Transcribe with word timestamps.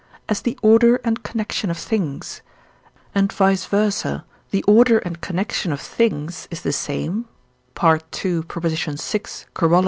as 0.27 0.41
the 0.41 0.57
order 0.63 0.95
and 1.03 1.21
connection 1.21 1.69
of 1.69 1.77
things, 1.77 2.41
and 3.13 3.31
vice 3.31 3.67
versâ 3.67 4.23
the 4.49 4.63
order 4.63 4.97
and 4.97 5.21
connection 5.21 5.71
of 5.71 5.79
things 5.79 6.47
is 6.49 6.61
the 6.63 6.73
same 6.73 7.25
(II. 7.83 8.37
vi. 8.39 8.41
Coroll. 8.41 9.79